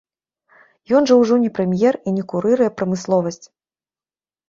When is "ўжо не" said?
1.19-1.53